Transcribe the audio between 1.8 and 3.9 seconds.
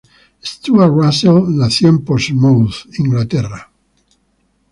en Portsmouth, Inglaterra.